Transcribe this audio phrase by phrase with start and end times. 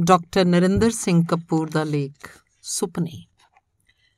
[0.00, 2.28] Doctor Narinder Singh Kapoor ਦਾ ਲੇਖ,
[2.62, 3.24] ਸੁਪਨੇ।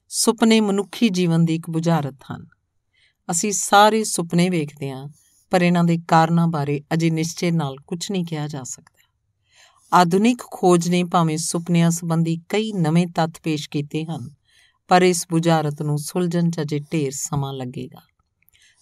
[0.08, 2.46] ਸੁਪਨੇ ਮਨੁੱਖੀ ਜੀਵਨ ਦੀ ਇੱਕ ਬੁਝਾਰਤ ਹਨ।
[3.30, 5.08] ਅਸੀਂ ਸਾਰੇ ਸੁਪਨੇ ਵੇਖਦੇ ਹਾਂ,
[5.50, 9.10] ਪਰ ਇਹਨਾਂ ਦੇ ਕਾਰਨਾਂ ਬਾਰੇ ਅਜੇ ਨਿਸ਼ਚੈ ਨਾਲ ਕੁਝ ਨਹੀਂ ਕਿਹਾ ਜਾ ਸਕਦਾ।
[9.92, 14.30] ਆਧੁਨਿਕ ਖੋਜ ਨੇ ਭਾਵੇਂ ਸੁਪਨਿਆਂ ਸੰਬੰਧੀ ਕਈ ਨਵੇਂ ਤੱਥ ਪੇਸ਼ ਕੀਤੇ ਹਨ,
[14.88, 18.00] ਪਰ ਇਸ ਬੁਝਾਰਤ ਨੂੰ ਸੁਲਝਣ 'ਚ ਅਜੇ ਢੇਰ ਸਮਾਂ ਲੱਗੇਗਾ।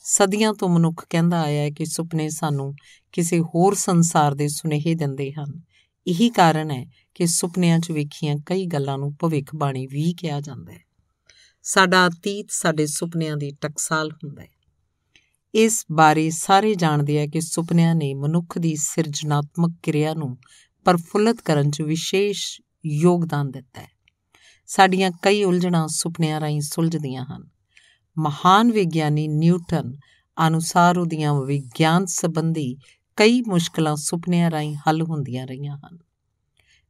[0.04, 2.74] ਸਦੀਆਂ ਤੋਂ ਮਨੁੱਖ ਕਹਿੰਦਾ ਆਇਆ ਹੈ ਕਿ ਸੁਪਨੇ ਸਾਨੂੰ
[3.12, 5.71] ਕਿਸੇ ਹੋਰ ਸੰਸਾਰ ਦੇ ਸੁਨੇਹੇ ਦਿੰਦੇ ਹਨ
[6.06, 10.80] ਇਹੀ ਕਾਰਨ ਹੈ ਕਿ ਸੁਪਨਿਆਂ 'ਚ ਵੇਖੀਆਂ ਕਈ ਗੱਲਾਂ ਨੂੰ ਭਵਿੱਖਬਾਣੀ ਵੀ ਕਿਹਾ ਜਾਂਦਾ ਹੈ।
[11.62, 14.48] ਸਾਡਾ ਅਤੀਤ ਸਾਡੇ ਸੁਪਨਿਆਂ ਦੀ ਟਕਸਾਲ ਹੁੰਦਾ ਹੈ।
[15.54, 20.38] ਇਸ ਬਾਰੇ ਸਾਰੇ ਜਾਣਦੇ ਆ ਕਿ ਸੁਪਨਿਆਂ ਨੇ ਮਨੁੱਖ ਦੀ ਸਿਰਜਣਾਤਮਕ ਕਿਰਿਆ ਨੂੰ
[20.84, 23.88] ਪਰਫੁੱਲਤ ਕਰਨ 'ਚ ਵਿਸ਼ੇਸ਼ ਯੋਗਦਾਨ ਦਿੱਤਾ ਹੈ।
[24.66, 27.48] ਸਾਡੀਆਂ ਕਈ ਉਲਝਣਾਂ ਸੁਪਨਿਆਂ ਰਾਹੀਂ ਸੁਲਝਦੀਆਂ ਹਨ।
[28.18, 29.92] ਮਹਾਨ ਵਿਗਿਆਨੀ ਨਿਊਟਨ
[30.46, 32.76] ਅਨੁਸਾਰ ਉਹਦੀਆਂ ਵਿਗਿਆਨ ਸੰਬੰਧੀ
[33.16, 35.98] ਕਈ ਮੁਸ਼ਕਲਾਂ ਸੁਪਨਿਆਂ ਰਾਹੀਂ ਹੱਲ ਹੁੰਦੀਆਂ ਰਹੀਆਂ ਹਨ।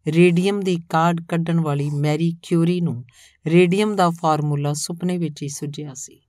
[0.08, 3.04] ਰੇਡੀਅਮ ਦੀ ਕਾਢ ਕੱਢਣ ਵਾਲੀ ਮੈਰੀ ਕਿਊਰੀ ਨੂੰ
[3.46, 6.20] ਰੇਡੀਅਮ ਦਾ ਫਾਰਮੂਲਾ ਸੁਪਨੇ ਵਿੱਚ ਹੀ ਸੁਝਿਆ ਸੀ।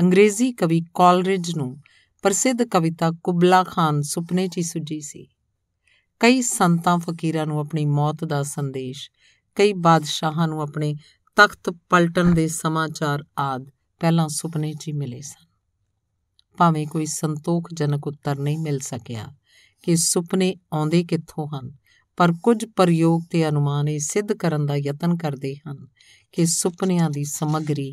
[0.00, 1.78] ਅੰਗਰੇਜ਼ੀ ਕਵੀ ਕਾਲਰਿਜ ਨੂੰ
[2.22, 5.28] ਪ੍ਰਸਿੱਧ ਕਵਿਤਾ ਕੁਬਲਾ ਖਾਨ ਸੁਪਨੇ 'ਚ ਹੀ ਸੁਝੀ ਸੀ।
[6.20, 9.10] ਕਈ ਸੰਤਾਂ ਫਕੀਰਾਂ ਨੂੰ ਆਪਣੀ ਮੌਤ ਦਾ ਸੰਦੇਸ਼,
[9.54, 10.96] ਕਈ ਬਾਦਸ਼ਾਹਾਂ ਨੂੰ ਆਪਣੇ
[11.36, 15.51] ਤਖਤ ਪਲਟਣ ਦੇ ਸਮਾਚਾਰ ਆਦ ਪਹਿਲਾਂ ਸੁਪਨੇ 'ਚ ਹੀ ਮਿਲੇ ਸਨ।
[16.58, 19.34] ਭਾਵੇਂ ਕੋਈ ਸੰਤੋਖਜਨਕ ਉੱਤਰ ਨਹੀਂ ਮਿਲ ਸਕਿਆ
[19.82, 21.72] ਕਿ ਸੁਪਨੇ ਆਉਂਦੇ ਕਿੱਥੋਂ ਹਨ,
[22.16, 25.86] ਪਰ ਕੁਝ ਪ੍ਰਯੋਗ ਤੇ ਅਨੁਮਾਨ ਇਹ ਸਿੱਧ ਕਰਨ ਦਾ ਯਤਨ ਕਰਦੇ ਹਨ
[26.32, 27.92] ਕਿ ਸੁਪਨਿਆਂ ਦੀ ਸਮੱਗਰੀ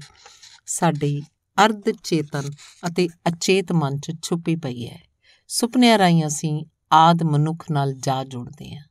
[0.66, 1.22] ਸਾਡੇ
[1.66, 2.44] ਅਰਧ ਚੇਤਨ
[2.88, 5.00] ਅਤੇ ਅਚੇਤ ਮਨ 'ਚ ਛੁਪੀ ਪਈ ਹੈ।
[5.48, 8.84] ਸੁਪਨਿਆਂ ਰਾਹੀਂ ਅਸੀਂ ਆਦ ਮਨੁੱਖ ਨਾਲ ਜਾ ਜੁੜਦੇ ਹਾਂ।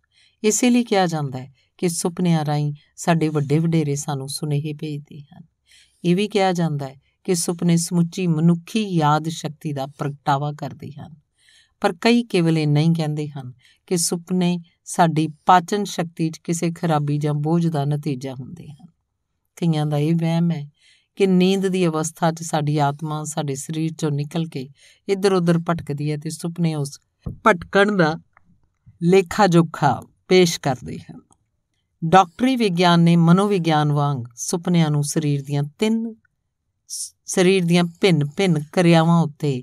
[0.43, 5.45] ਇਸੇ ਲਈ ਕਿਹਾ ਜਾਂਦਾ ਹੈ ਕਿ ਸੁਪਨਿਆਂ ਰਾਹੀਂ ਸਾਡੇ ਵੱਡੇ ਵਡੇਰੇ ਸਾਨੂੰ ਸੁਨੇਹੇ ਭੇਜਦੇ ਹਨ।
[6.05, 11.17] ਇਹ ਵੀ ਕਿਹਾ ਜਾਂਦਾ ਹੈ ਕਿ ਸੁਪਨੇ ਸਮੁੱਚੀ ਮਨੁੱਖੀ ਯਾਦ ਸ਼ਕਤੀ ਦਾ ਪ੍ਰਗਟਾਵਾ ਕਰਦੇ ਹਨ।
[11.81, 13.53] ਪਰ ਕਈ ਕੇਵਲ ਇਹ ਨਹੀਂ ਕਹਿੰਦੇ ਹਨ
[13.87, 18.87] ਕਿ ਸੁਪਨੇ ਸਾਡੀ ਪਾਚਨ ਸ਼ਕਤੀ 'ਚ ਕਿਸੇ ਖਰਾਬੀ ਜਾਂ ਬੋਝ ਦਾ ਨਤੀਜਾ ਹੁੰਦੇ ਹਨ।
[19.57, 20.71] ਕਈਆਂ ਦਾ ਇਹ ਵਹਿਮ ਹੈ
[21.17, 24.69] ਕਿ ਨੀਂਦ ਦੀ ਅਵਸਥਾ 'ਚ ਸਾਡੀ ਆਤਮਾ ਸਾਡੇ ਸਰੀਰ 'ਚੋਂ ਨਿਕਲ ਕੇ
[25.09, 27.01] ਇੱਧਰ-ਉੱਧਰ ਭਟਕਦੀ ਹੈ ਤੇ ਸੁਪਨੇ ਉਸ
[27.47, 28.19] ਭਟਕਣ ਦਾ
[29.03, 31.21] ਲੇਖਾ ਜੋਖਾ ਪੇਸ਼ ਕਰਦੇ ਹਨ।
[32.05, 36.15] ਡਾਕਟਰੀ ਵਿਗਿਆਨ ਨੇ ਮਨੋਵਿਗਿਆਨ ਵਾਂਗ ਸੁਪਨਿਆਂ ਨੂੰ ਸਰੀਰ ਦੀਆਂ ਤਿੰਨ
[37.27, 39.61] ਸਰੀਰ ਦੀਆਂ ਭਿੰਨ-ਭਿੰਨ ਕਿਰਿਆਵਾਂ ਉੱਤੇ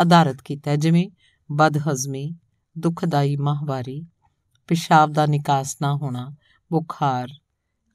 [0.00, 1.10] ਆਧਾਰਿਤ ਕੀਤਾ ਜਿਵੇਂ
[1.52, 2.34] ਬਦਹਜ਼ਮੀ,
[2.78, 4.06] ਦੁਖਦਾਈ ਮਾਹਵਾਰੀ,
[4.66, 6.34] ਪਿਸ਼ਾਬ ਦਾ ਨਿਕਾਸ ਨਾ ਹੋਣਾ,
[6.72, 7.28] ਬੁਖਾਰ,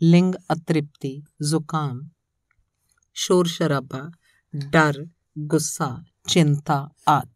[0.03, 2.09] ਲਿੰਗ ਅਤ੍ਰਿਪਤੀ, ਜ਼ੁਕਾਮ,
[3.13, 4.11] ਸ਼ੋਰ ਸ਼ਰਾਬਾ,
[4.55, 5.07] ਡਰ,
[5.39, 7.29] ਗੁੱਸਾ, ਚਿੰਤਾ ਆਦ।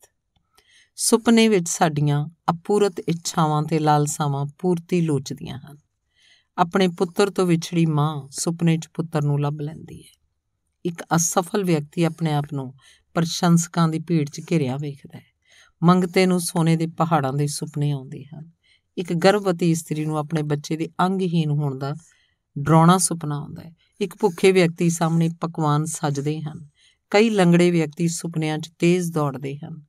[0.96, 5.78] ਸੁਪਨੇ ਵਿੱਚ ਸਾਡੀਆਂ ਅਪੂਰਤ ਇੱਛਾਵਾਂ ਤੇ ਲਾਲਸਾਵਾਂ ਪੂਰਤੀ ਲੋਚਦੀਆਂ ਹਨ।
[6.58, 10.23] ਆਪਣੇ ਪੁੱਤਰ ਤੋਂ ਵਿਛੜੀ ਮਾਂ ਸੁਪਨੇ 'ਚ ਪੁੱਤਰ ਨੂੰ ਲੱਭ ਲੈਂਦੀ ਹੈ।
[10.86, 12.74] ਇੱਕ ਅਸਫਲ ਵਿਅਕਤੀ ਆਪਣੇ ਆਪ ਨੂੰ
[13.14, 15.26] ਪ੍ਰਸ਼ੰਸਕਾਂ ਦੀ ਭੀੜ 'ਚ ਘਿਰਿਆ ਵੇਖਦਾ ਹੈ।
[15.84, 18.52] ਮੰਗਤੇ ਨੂੰ ਸੋਨੇ ਦੇ ਪਹਾੜਾਂ ਦੇ ਸੁਪਨੇ ਆਉਂਦੇ ਹਨ।
[18.98, 21.96] ਇੱਕ ਗਰਭਵਤੀ ਇਸਤਰੀ ਨੂੰ ਆਪਣੇ ਬੱਚੇ ਦੇ ਅੰਗਹੀਨ ਹੋਣ ਦਾ
[22.60, 26.68] ਡਰਾਉਣਾ ਸੁਪਨਾ ਆਉਂਦਾ ਹੈ। ਇੱਕ ਭੁੱਖੇ ਵਿਅਕਤੀ ਸਾਹਮਣੇ ਪਕਵਾਨ ਸਜਦੇ ਹਨ।
[27.10, 29.82] ਕਈ ਲੰਗੜੇ ਵਿਅਕਤੀ ਸੁਪਨਿਆਂ 'ਚ ਤੇਜ਼ ਦੌੜਦੇ ਹਨ।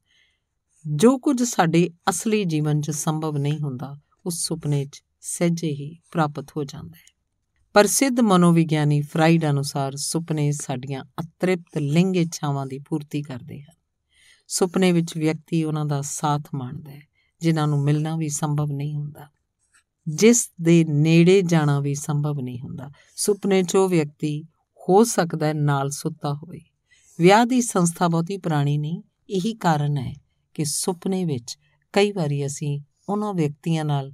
[0.94, 6.47] ਜੋ ਕੁਝ ਸਾਡੇ ਅਸਲੀ ਜੀਵਨ 'ਚ ਸੰਭਵ ਨਹੀਂ ਹੁੰਦਾ, ਉਸ ਸੁਪਨੇ 'ਚ ਸਹਿਜੇ ਹੀ ਪ੍ਰਾਪਤ
[6.56, 7.13] ਹੋ ਜਾਂਦਾ ਹੈ।
[7.75, 13.75] ਪ੍ਰਸਿੱਧ ਮਨੋਵਿਗਿਆਨੀ ਫਰਾਈਡ ਅਨੁਸਾਰ ਸੁਪਨੇ ਸਾਡੀਆਂ ਅਤ੍ਰਿਪਤ ਲਿੰਗ ਇੱਛਾਵਾਂ ਦੀ ਪੂਰਤੀ ਕਰਦੇ ਹਨ।
[14.49, 17.01] ਸੁਪਨੇ ਵਿੱਚ ਵਿਅਕਤੀ ਉਹਨਾਂ ਦਾ ਸਾਥ ਮੰਨਦਾ ਹੈ,
[17.41, 19.29] ਜਿਨ੍ਹਾਂ ਨੂੰ ਮਿਲਣਾ ਵੀ ਸੰਭਵ ਨਹੀਂ ਹੁੰਦਾ।
[20.09, 24.43] ਜਿਸ ਦੇ ਨੇੜੇ ਜਾਣਾ ਵੀ ਸੰਭਵ ਨਹੀਂ ਹੁੰਦਾ। ਸੁਪਨੇ 'ਚ ਉਹ ਵਿਅਕਤੀ
[24.89, 26.61] ਹੋ ਸਕਦਾ ਹੈ ਨਾਲ ਸੁੱਤਾ ਹੋਵੇ।
[27.21, 30.15] ਵਿਆਹ ਦੀ ਸੰਸਥਾ ਬਹੁਤੀ ਪੁਰਾਣੀ ਨਹੀਂ, ਇਹੀ ਕਾਰਨ ਹੈ
[30.55, 31.59] ਕਿ ਸੁਪਨੇ ਵਿੱਚ
[31.93, 34.12] ਕਈ ਵਾਰੀ ਅਸੀਂ ਉਹਨਾਂ ਵਿਅਕਤੀਆਂ ਨਾਲ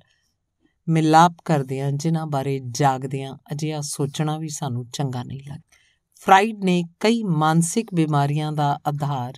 [0.90, 5.78] ਮਿਲਾਪ ਕਰਦੇ ਹਾਂ ਜਿਨ੍ਹਾਂ ਬਾਰੇ ਜਾਗਦਿਆਂ, ਅਜਿਹਾ ਸੋਚਣਾ ਵੀ ਸਾਨੂੰ ਚੰਗਾ ਨਹੀਂ ਲੱਗਦਾ
[6.14, 9.32] ਫਰਾਈਡ ਨੇ ਕਈ ਮਾਨਸਿਕ ਬਿਮਾਰੀਆਂ ਦਾ ਆਧਾਰ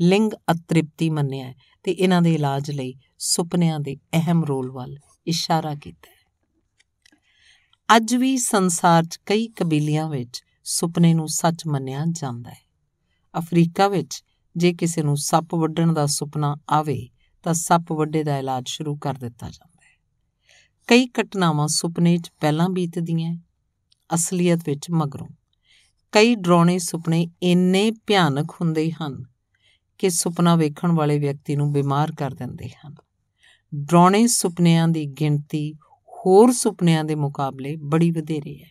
[0.00, 4.96] ਲਿੰਗ ਅਤ੍ਰਿਪਤੀ ਮੰਨਿਆ ਤੇ ਇਹਨਾਂ ਦੇ ਇਲਾਜ ਲਈ ਸੁਪਨਿਆਂ ਦੇ ਅਹਿਮ ਰੋਲ ਵੱਲ
[5.26, 6.16] ਇਸ਼ਾਰਾ ਕੀਤਾ
[7.96, 12.66] ਅੱਜ ਵੀ ਸੰਸਾਰ 'ਚ ਕਈ ਕਬੀਲਿਆਂ ਵਿੱਚ ਸੁਪਨੇ ਨੂੰ ਸੱਚ ਮੰਨਿਆ ਜਾਂਦਾ ਹੈ।
[13.38, 14.24] ਅਫਰੀਕਾ ਵਿੱਚ
[14.56, 17.08] ਜੇ ਕਿਸੇ ਨੂੰ ਸੱਪ ਵੱਢਣ ਦਾ ਸੁਪਨਾ ਆਵੇ,
[17.42, 19.75] ਤਾਂ ਸੱਪ ਵੱਡੇ ਦਾ ਇਲਾਜ ਸ਼ੁਰੂ ਕਰ ਦਿੱਤਾ ਜਾਂਦਾ ਹੈ।
[20.86, 23.36] ਕਈ ਘਟਨਾਵਾਂ ਸੁਪਨੇ 'ਚ ਪਹਿਲਾਂ ਬੀਤਦੀਆਂ,
[24.14, 25.26] ਅਸਲੀਅਤ ਵਿੱਚ ਮਗਰੋਂ।
[26.12, 29.24] ਕਈ ਡਰਾਉਣੇ ਸੁਪਨੇ ਇੰਨੇ ਭਿਆਨਕ ਹੁੰਦੇ ਹਨ
[29.98, 32.94] ਕਿ ਸੁਪਨਾ ਵੇਖਣ ਵਾਲੇ ਵਿਅਕਤੀ ਨੂੰ ਬਿਮਾਰ ਕਰ ਦਿੰਦੇ ਹਨ।
[33.74, 35.74] ਡਰਾਉਣੇ ਸੁਪਨਿਆਂ ਦੀ ਗਿਣਤੀ
[36.08, 38.70] ਹੋਰ ਸੁਪਨਿਆਂ ਦੇ ਮੁਕਾਬਲੇ ਬੜੀ ਵਧੇਰੇ ਹੈ।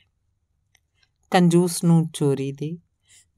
[1.31, 2.77] ਕੰਜੂਸ ਨੂੰ ਚੋਰੀ ਦੇ,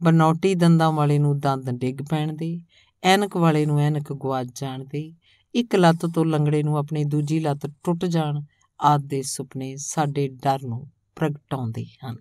[0.03, 2.61] ਬਨੌਟੀ ਦੰਦਾਂ ਵਾਲੇ ਨੂੰ ਦੰਦ ਡਿੱਗ ਪੈਣ ਦੇ,
[3.03, 5.13] ਐਨਕ ਵਾਲੇ ਨੂੰ ਐਨਕ ਗਵਾਚ ਜਾਣ ਦੇ,
[5.55, 8.41] ਇੱਕ ਲੱਤ ਤੋਂ ਲੰਗੜੇ ਨੂੰ ਆਪਣੀ ਦੂਜੀ ਲੱਤ ਟੁੱਟ ਜਾਣ
[8.79, 10.85] ਆਦ ਦੇ ਸੁਪਨੇ ਸਾਡੇ ਡਰ ਨੂੰ
[11.15, 12.17] ਪ੍ਰਗਟਾਉਂਦੇ ਹਨ।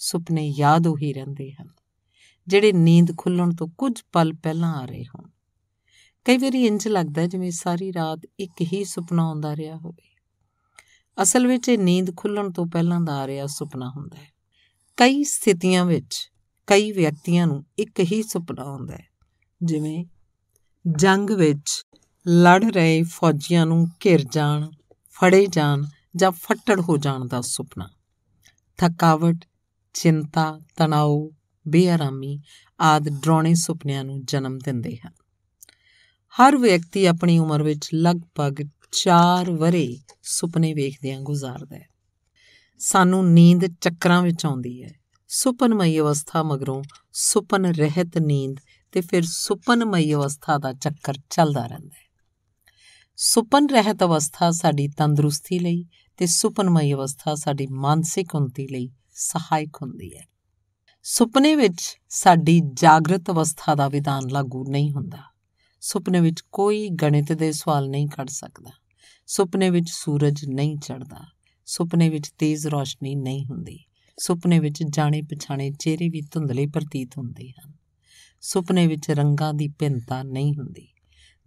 [0.00, 1.68] ਸੁਪਨੇ ਯਾਦ ਉਹੀ ਰਹਿੰਦੇ ਹਨ,
[2.46, 5.28] ਜਿਹੜੇ ਨੀਂਦ ਖੁੱਲਣ ਤੋਂ ਕੁਝ ਪਲ ਪਹਿਲਾਂ ਆ ਰਹੇ ਹੋਣ।
[6.26, 10.14] ਕਈ ਵਾਰੀ ਇੰਜ ਲੱਗਦਾ ਜਿਵੇਂ ਸਾਰੀ ਰਾਤ ਇੱਕ ਹੀ ਸੁਪਨਾ ਆਉਂਦਾ ਰਿਹਾ ਹੋਵੇ।
[11.18, 14.28] ਅਸਲ ਵਿੱਚ ਇਹ ਨੀਂਦ ਖੁੱਲਣ ਤੋਂ ਪਹਿਲਾਂ ਦਾ ਆ ਰਿਹਾ ਸੁਪਨਾ ਹੁੰਦਾ ਹੈ।
[14.98, 16.16] ਕਈ ਸਥਿਤੀਆਂ ਵਿੱਚ
[16.68, 19.06] ਕਈ ਵਿਅਕਤੀਆਂ ਨੂੰ ਇੱਕ ਹੀ ਸੁਪਨਾ ਆਉਂਦਾ ਹੈ,
[19.62, 20.04] ਜਿਵੇਂ
[20.84, 21.82] ਜੰਗ ਵਿੱਚ
[22.26, 24.68] ਲੜ ਰਹੇ ਫੌਜੀਆਂ ਨੂੰ ਘਿਰ ਜਾਣ
[25.20, 25.84] ਫੜੇ ਜਾਣ
[26.16, 27.88] ਜਾਂ ਫੱਟੜ ਹੋ ਜਾਣ ਦਾ ਸੁਪਨਾ।
[28.76, 29.36] ਥਕਾਵਟ,
[29.94, 31.28] ਚਿੰਤਾ ਤਣਾਅ
[31.68, 32.40] ਬੇਆਰਾਮੀ
[32.80, 35.12] ਆਦ ਡਰਾਉਣੇ ਸੁਪਨਿਆਂ ਨੂੰ ਜਨਮ ਦਿੰਦੇ ਹਨ।
[36.30, 38.54] ਹਰ ਵਿਅਕਤੀ ਆਪਣੀ ਉਮਰ ਵਿੱਚ ਲਗਭਗ
[38.92, 41.88] 4 ਵਰੇ ਸੁਪਨੇ ਵੇਖਦਿਆਂ ਗੁਜ਼ਾਰਦਾ ਹੈ।
[42.78, 44.94] ਸਾਨੂੰ ਨੀਂਦ ਚੱਕਰਾਂ ਵਿੱਚ ਆਉਂਦੀ ਹੈ।
[45.28, 46.82] ਸੁਪਨਮਈ ਅਵਸਥਾ ਮਗਰੋਂ
[47.12, 48.56] ਸੁਪਨ ਰਹਿਤ ਨੀਂਦ
[48.92, 52.05] ਤੇ ਫਿਰ ਸੁਪਨਮਈ ਅਵਸਥਾ ਦਾ ਚੱਕਰ ਚੱਲਦਾ ਰਹਿੰਦਾ ਹੈ।
[53.18, 55.84] ਸੁਪਨ ਰਹਿਤ ਅਵਸਥਾ ਸਾਡੀ ਤੰਦਰੁਸਤੀ ਲਈ
[56.16, 60.28] ਤੇ ਸੁਪਨਮਈ ਅਵਸਥਾ ਸਾਡੀ ਮਾਨਸਿਕ ਉન્નਤੀ ਲਈ ਸਹਾਇਕ ਹੁੰਦੀ ਹੈ।
[61.02, 65.18] ਸੁਪਨੇ ਵਿੱਚ ਸਾਡੀ ਜਾਗਰਤ ਅਵਸਥਾ ਦਾ ਵਿਧਾਨ ਲਾਗੂ ਨਹੀਂ ਹੁੰਦਾ।
[65.80, 68.70] ਸੁਪਨੇ ਵਿੱਚ ਕੋਈ ਗਣਿਤ ਦੇ ਸਵਾਲ ਨਹੀਂ ਕੱਢ ਸਕਦਾ।
[69.26, 71.24] ਸੁਪਨੇ ਵਿੱਚ ਸੂਰਜ ਨਹੀਂ ਚੜਦਾ
[71.66, 73.84] ਸੁਪਨੇ ਵਿੱਚ ਤੇਜ਼ ਰੋਸ਼ਨੀ ਨਹੀਂ ਹੁੰਦੀ।
[74.20, 77.72] ਸੁਪਨੇ ਵਿੱਚ ਜਾਣੇ ਪਛਾਣੇ ਚਿਹਰੇ ਵੀ ਧੁੰਦਲੇ ਪ੍ਰਤੀਤ ਹੁੰਦੇ ਹਨ।
[78.40, 80.88] ਸੁਪਨੇ ਵਿੱਚ ਰੰਗਾਂ ਦੀ ਭਿੰਨਤਾ ਨਹੀਂ ਹੁੰਦੀ।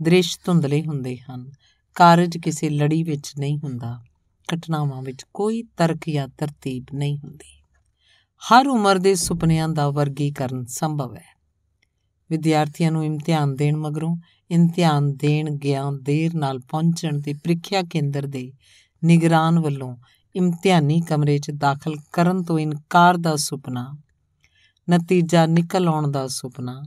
[0.01, 1.51] ਦ੍ਰਿਸ਼ ਧੁੰਦਲੇ ਹੁੰਦੇ ਹਨ।
[1.95, 4.03] ਕਾਰਜ ਕਿਸੇ ਲੜੀ ਵਿੱਚ ਨਹੀਂ ਹੁੰਦਾ।
[4.55, 7.61] ਘਟਨਾਵਾਂ ਵਿੱਚ ਕੋਈ ਤਰਕ ਜਾਂ ਤਰਤੀਬ ਨਹੀਂ ਹੁੰਦੀ।
[8.39, 11.39] ਹਰ ਉਮਰ ਦੇ ਸੁਪਨਿਆਂ ਦਾ ਵਰਗੀਕਰਨ ਸੰਭਵ ਹੈ।
[12.29, 14.17] ਵਿਦਿਆਰਥੀਆਂ ਨੂੰ ਇਮਤਿਹਾਨ ਦੇਣ ਮਗਰੋਂ,
[14.51, 18.53] ਇਮਤਿਹਾਨ ਦੇਣ ਗਿਆ ਦੇਰ ਨਾਲ ਪਹੁੰਚਣ ਤੇ ਪ੍ਰੀਖਿਆ ਕੇਂਦਰ ਦੇ
[19.03, 19.97] ਨਿਗਰਾਨ ਵੱਲੋਂ
[20.35, 23.97] ਇਮਤਿਹਾਨੀ ਕਮਰੇ 'ਚ ਦਾਖਲ ਕਰਨ ਤੋਂ ਇਨਕਾਰ ਦਾ ਸੁਪਨਾ,
[24.89, 26.83] ਨਤੀਜਾ ਨਿਕਲ ਆਉਣ ਦਾ ਸੁਪਨਾ,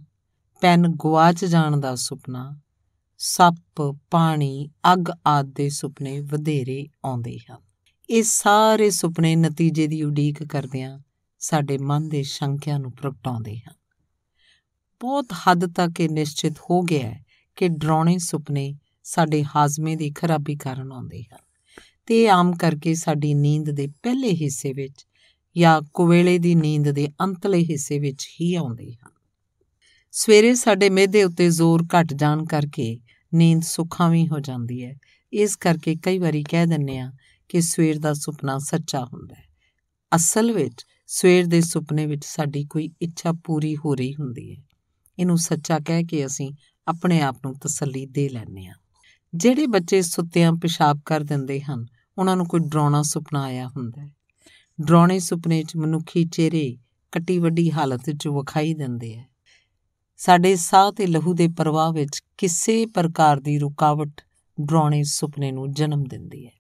[0.61, 2.59] ਪੈਨ ਗਵਾਚ ਜਾਣ ਦਾ ਸੁਪਨਾ
[3.25, 7.57] ਸੱਪ, ਪਾਣੀ, ਅੱਗ ਆਦ ਦੇ ਸੁਪਨੇ ਵਧੇਰੇ ਆਉਂਦੇ ਹਨ।
[8.11, 10.99] ਇਹ ਸਾਰੇ ਸੁਪਨੇ ਨਤੀਜੇ ਦੀ ਉਡੀਕ ਕਰਦਿਆਂ
[11.39, 13.75] ਸਾਡੇ ਮਨ ਦੇ ਸ਼ੰਕਿਆਂ ਨੂੰ ਪ੍ਰਗਟਾਉਂਦੇ ਹਨ।
[15.01, 17.25] ਬਹੁਤ ਹੱਦ ਤੱਕ ਇਹ ਨਿਸ਼ਚਿਤ ਹੋ ਗਿਆ ਹੈ
[17.57, 18.75] ਕਿ ਡਰਾਉਣੇ ਸੁਪਨੇ
[19.05, 21.39] ਸਾਡੇ ਹਾਜ਼ਮੇ ਦੀ ਖਰਾਬੀ ਕਾਰਨ ਆਉਂਦੇ ਹਨ
[22.07, 25.07] ਤੇ ਆਮ ਕਰਕੇ ਸਾਡੀ ਨੀਂਦ ਦੇ ਪਹਿਲੇ ਹਿੱਸੇ ਵਿੱਚ
[25.57, 29.13] ਜਾਂ ਕੁਵੇਲੇ ਦੀ ਨੀਂਦ ਦੇ ਅੰਤਲੇ ਹਿੱਸੇ ਵਿੱਚ ਹੀ ਆਉਂਦੇ ਹਨ।
[30.11, 33.01] ਸਵੇਰੇ ਸਾਡੇ ਮਿਹਦੇ ਉੱਤੇ ਜ਼ੋਰ ਘਟ ਜਾਣ ਕਰਕੇ
[33.35, 34.95] ਨੀਂਦ ਸੁਖਾਵੀਂ ਹੋ ਜਾਂਦੀ ਹੈ।
[35.33, 37.13] ਇਸ ਕਰਕੇ ਕਈ ਵਾਰੀ ਕਹਿ ਦਿੰਨੇ ਆ
[37.49, 39.45] ਕਿ ਸਵੇਰ ਦਾ ਸੁਪਨਾ ਸੱਚਾ ਹੁੰਦਾ ਹੈ।
[40.17, 44.63] ਅਸਲ ਵਿੱਚ ਸਵੇਰ ਦੇ ਸੁਪਨੇ ਵਿੱਚ ਸਾਡੀ ਕੋਈ ਇੱਛਾ ਪੂਰੀ ਹੋ ਰਹੀ ਹੁੰਦੀ ਹੈ।
[45.19, 46.53] ਇਹਨੂੰ ਸੱਚਾ ਕਹਿ ਕੇ ਅਸੀਂ
[46.89, 48.73] ਆਪਣੇ ਆਪ ਨੂੰ ਤਸੱਲੀ ਦੇ ਲੈਂਦੇ ਆ
[49.35, 51.87] ਜਿਹੜੇ ਬੱਚੇ ਸੁੱਤਿਆਂ ਪਿਸ਼ਾਬ ਕਰ ਦਿੰਦੇ ਹਨ,
[52.19, 54.11] ਉਹਨਾਂ ਨੂੰ ਕੋਈ ਡਰਾਉਣਾ ਸੁਪਨਾ ਆਇਆ ਹੁੰਦਾ ਹੈ।
[54.81, 56.79] ਡਰਾਉਣੇ ਸੁਪਨੇ 'ਚ ਮਨੁੱਖੀ ਚਿਹਰੇ
[57.13, 59.25] ਕੱਟੀ ਵੱਡੀ ਹਾਲਤ 'ਚ ਵਿਖਾਈ ਦਿੰਦੇ ਆ
[60.25, 64.23] ਸਾਡੇ ਸਾਹ ਤੇ ਲਹੂ ਦੇ ਪ੍ਰਵਾਹ ਵਿੱਚ ਕਿਸੇ ਪ੍ਰਕਾਰ ਦੀ ਰੁਕਾਵਟ
[64.61, 66.53] ਡਰਾਉਣੇ ਸੁਪਨੇ ਨੂੰ ਜਨਮ ਦਿੰਦੀ ਹੈ।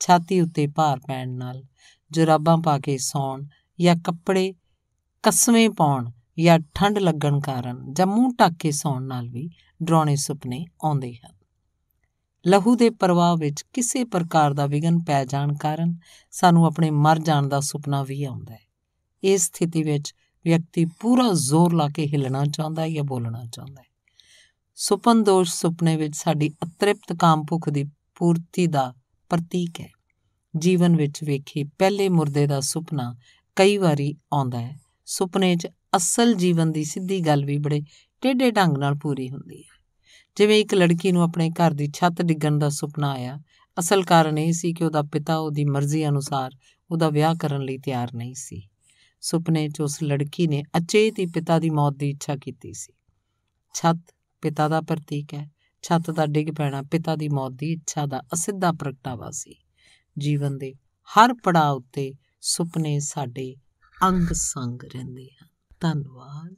[0.00, 1.62] ਛਾਤੀ ਉੱਤੇ ਭਾਰ ਪੈਣ ਨਾਲ
[2.10, 3.44] ਜਰਾਬਾਂ ਪਾ ਕੇ ਸੌਣ
[3.80, 4.54] ਜਾਂ ਕੱਪੜੇ
[5.22, 9.50] ਕਸਵੇਂ ਪਾਉਣ ਜਾਂ ਠੰਡ ਲੱਗਣ ਕਾਰਨ ਜਾਂ ਮੂੰਹ ਢੱਕ ਕੇ ਸੌਣ ਨਾਲ ਵੀ
[9.82, 11.34] ਡਰਾਉਣੇ ਸੁਪਨੇ ਆਉਂਦੇ ਹਨ।
[12.46, 15.96] ਲਹੂ ਦੇ ਪ੍ਰਵਾਹ ਵਿੱਚ ਕਿਸੇ ਪ੍ਰਕਾਰ ਦਾ ਵਿਗਨ ਪੈ ਜਾਣ ਕਾਰਨ
[16.30, 18.60] ਸਾਨੂੰ ਆਪਣੇ ਮਰ ਜਾਣ ਦਾ ਸੁਪਨਾ ਵੀ ਆਉਂਦਾ ਹੈ।
[19.22, 20.14] ਇਸ ਸਥਿਤੀ ਵਿੱਚ
[20.44, 23.86] ਵਿਅਕਤੀ ਪੂਰਾ ਜ਼ੋਰ ਲਾ ਕੇ ਹਿੱਲਣਾ ਚਾਹੁੰਦਾ ਹੈ ਜਾਂ ਬੋਲਣਾ ਚਾਹੁੰਦਾ ਹੈ।
[24.74, 28.94] ਸੁਪਨ ਦੋਸ਼ ਸੁਪਨੇ ਵਿੱਚ ਸਾਡੀ ਅਤ੍ਰਿਪਤ ਕਾਮ ਭੁੱਖ ਦੀ ਪੂਰਤੀ ਦਾ
[29.28, 29.90] ਪ੍ਰਤੀਕ ਹੈ।
[30.56, 33.16] ਜੀਵਨ ਵਿੱਚ ਵੇਖੇ ਪਹਿਲੇ ਮੁਰਦੇ ਦਾ ਸੁਪਨਾ
[33.56, 37.82] ਕਈ ਵਾਰੀ ਆਉਂਦਾ ਹੈ। ਸੁਪਨੇ 'ਚ ਅਸਲ ਜੀਵਨ ਦੀ ਸਿੱਧੀ ਗੱਲ ਵੀ ਬੜੇ
[38.20, 39.84] ਟੇਢੇ ਢੰਗ ਨਾਲ ਪੂਰੀ ਹੁੰਦੀ ਹੈ।
[40.36, 43.38] ਜਿਵੇਂ ਇੱਕ ਲੜਕੀ ਨੂੰ ਆਪਣੇ ਘਰ ਦੀ ਛੱਤ ਡਿੱਗਣ ਦਾ ਸੁਪਨਾ ਆਇਆ।
[43.78, 46.50] ਅਸਲ ਕਾਰਨ ਇਹ ਸੀ ਕਿ ਉਹਦਾ ਪਿਤਾ ਉਹਦੀ ਮਰਜ਼ੀ ਅਨੁਸਾਰ
[46.90, 48.68] ਉਹਦਾ ਵਿਆਹ ਕਰਨ ਲਈ ਤਿਆਰ ਨਹੀਂ ਸੀ।
[49.24, 52.92] ਸੁਪਨੇ 'ਚ ਉਸ ਲੜਕੀ ਨੇ ਅਚੇਤ ਹੀ ਪਿਤਾ ਦੀ ਮੌਤ ਦੀ ਇੱਛਾ ਕੀਤੀ ਸੀ।
[53.74, 55.50] ਛੱਤ ਪਿਤਾ ਦਾ ਪ੍ਰਤੀਕ ਹੈ।
[55.82, 59.54] ਛੱਤ ਦਾ ਡਿੱਗ ਪੈਣਾ ਪਿਤਾ ਦੀ ਮੌਤ ਦੀ ਇੱਛਾ ਦਾ ਅਸਿੱਧਾ ਪ੍ਰਗਟਾਵਾ ਸੀ।
[60.18, 60.74] ਜੀਵਨ ਦੇ
[61.08, 63.56] ਹਰ ਪੜਾਅ ਉੱਤੇ ਸੁਪਨੇ ਸਾਡੇ
[64.02, 65.48] ਅੰਗ ਸੰਗ ਰਹਿੰਦੇ ਹਨ।
[65.80, 66.56] ਧੰਨਵਾਦ।